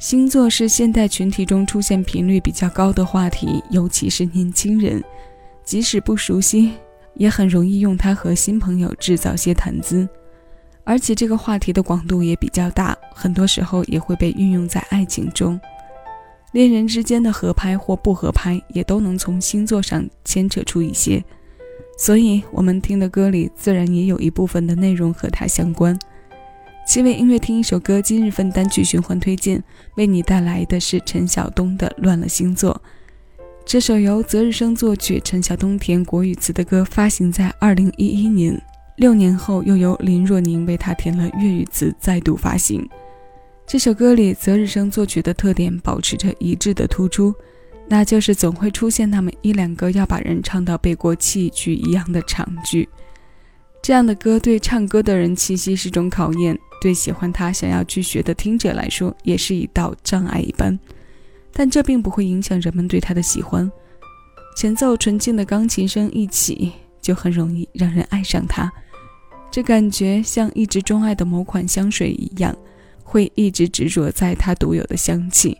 [0.00, 5.04] 星座是现代群体中出现频率比较高的话题，尤其是年轻人，
[5.62, 6.72] 即使不熟悉，
[7.16, 10.08] 也很容易用它和新朋友制造些谈资。
[10.84, 15.60] 而且这个话题的广度也比较大，很多时候也会被运用在爱情中。
[16.52, 21.22] 恋人之间的合拍或不合拍，也都能从星座上牵扯出一些。
[21.98, 25.96] 所以，我们听的歌里自然也有一部分的内容和它相关。
[26.90, 29.62] 七位音乐听一首歌，今日份单曲循环推荐，
[29.94, 32.74] 为你带来的是陈晓东的《乱了星座》。
[33.64, 38.60] 这首由泽日生作曲、陈晓东填国语词的歌，发行在二零一一年。
[38.96, 42.84] 六年后，又由林若宁为他填了粤语词，再度发行。
[43.68, 47.32] 这首歌里，泽日生作曲的特点保持着一致的突出。
[47.88, 52.88] 那就是总会出现那么一两个要把人唱到背过气去一样的长句，
[53.80, 60.78] 这样的歌对唱歌的人气息是种考验，对喜欢他想要去学的听者来说也是一道障碍一般。
[61.52, 63.70] 但这并不会影响人们对他的喜欢。
[64.56, 68.70] 前奏纯净的钢琴声一起，就很容易让人爱上他。
[69.50, 72.56] 这感觉像一直钟爱的某款香水一样，
[73.02, 75.58] 会一直执着在它独有的香气，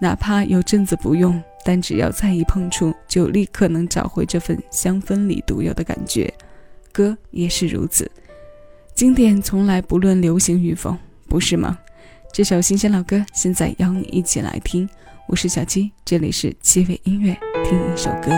[0.00, 1.42] 哪怕有阵子不用。
[1.64, 6.32] 但只要再一碰触，就立刻能找回这份香氛里独有的感觉。
[6.92, 8.10] 歌也是如此，
[8.96, 10.96] 经典从来不论流行与否，
[11.28, 11.76] 不是吗？
[12.32, 14.88] 这首新鲜老歌，现在邀你一起来听。
[15.28, 18.32] 我是小七，这里是七味音乐，听一首歌。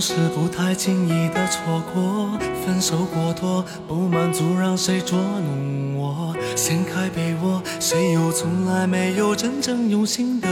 [0.00, 2.30] 总是不太经意的错过，
[2.64, 6.34] 分手过多，不满足让谁捉弄我？
[6.56, 10.48] 掀开被窝，谁又从来没有真正用心的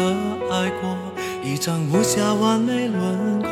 [0.50, 0.94] 爱过？
[1.42, 3.50] 一张无瑕完美轮廓，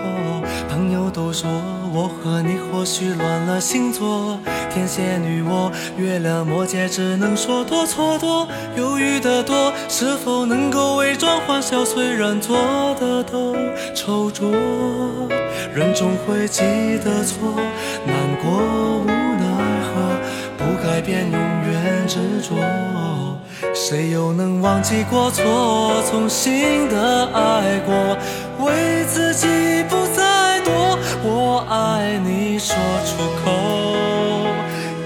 [0.69, 1.49] 朋友都说
[1.95, 4.39] 我和你或许乱了星座。
[4.71, 8.47] 天蝎女我，月亮摩羯，只能说多错多，
[8.77, 11.83] 犹豫的多，是否能够伪装欢笑？
[11.83, 12.55] 虽然做
[13.01, 13.57] 的都
[13.95, 14.53] 丑拙，
[15.77, 16.63] 人总会记
[17.05, 17.55] 得错，
[18.07, 18.51] 难过
[19.01, 19.45] 无奈
[19.85, 20.17] 何，
[20.57, 22.57] 不改变永远执着。
[23.75, 28.17] 谁又能忘记过错，重新的爱过？
[28.65, 33.53] 为自己不再多，我爱你说出口，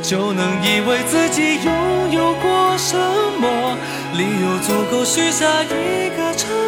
[0.01, 2.97] 就能以为自己拥有过什
[3.41, 3.77] 么？
[4.15, 6.59] 理由足够许下一个承诺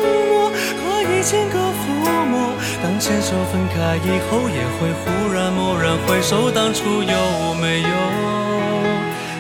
[1.23, 1.87] 一千个抚
[2.27, 2.53] 摸。
[2.83, 7.89] 当牵手分开以后，也会忽然蓦然回首，当初有没有？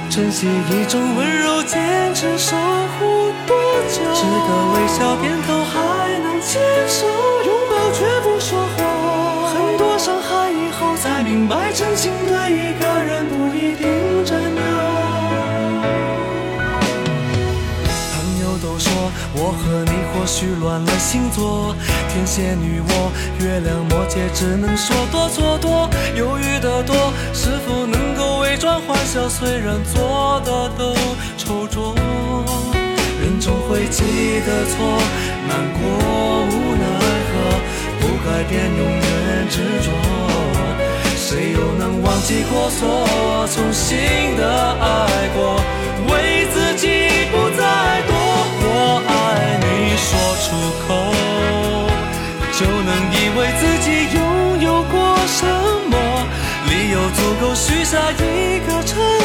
[0.09, 2.54] 珍惜一种温柔，坚持守
[3.00, 3.56] 护多
[3.88, 4.00] 久？
[4.15, 7.04] 只个微笑点头，还能牵手，
[7.44, 9.01] 拥抱却不说话。
[19.62, 21.75] 和你或许乱了星座，
[22.12, 28.33] 天蝎女我，月亮摩羯，只能说多错多，犹豫的多，是否能够？
[28.43, 30.95] 伪装欢笑，虽然做的都
[31.39, 31.95] 丑拙，
[33.23, 34.03] 人总会记
[34.45, 34.99] 得错，
[35.49, 35.81] 难过
[36.50, 36.84] 无奈
[37.29, 37.33] 何，
[38.00, 39.91] 不改变永远执着。
[41.17, 43.97] 谁又能忘记过错，重新
[44.37, 44.43] 的
[44.81, 45.61] 爱过？
[52.62, 55.45] 就能以为自己拥有过什
[55.91, 55.97] 么。
[56.69, 59.22] 理由足够许下一个承诺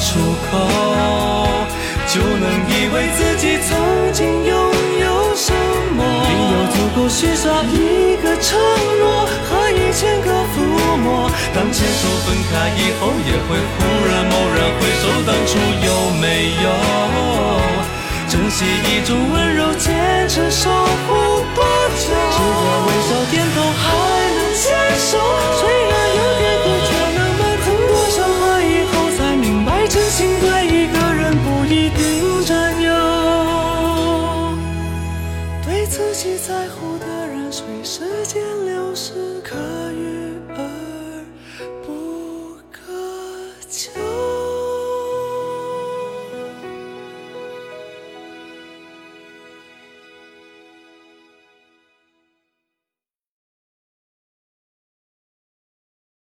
[0.00, 0.18] 出
[0.50, 0.52] 口，
[2.06, 4.54] 就能以为自己曾经拥
[5.00, 5.52] 有什
[5.96, 5.98] 么。
[6.28, 8.58] 理由足够许下一个承
[9.00, 10.56] 诺和一千个抚
[11.02, 11.30] 摸。
[11.54, 15.50] 当牵手分开以后，也会忽然蓦然回首，当初
[15.84, 15.88] 有
[16.20, 16.24] 没
[16.62, 16.64] 有
[18.28, 21.27] 珍惜一种温柔，坚持守护
[35.88, 39.56] 自己在乎的人，随时间流逝可
[39.90, 40.87] 遇而。